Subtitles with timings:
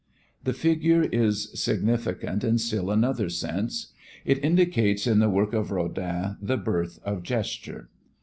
[0.45, 3.93] The figure is significant in still another sense.
[4.25, 7.87] It indicates in the work of Rodin the birth of gesture.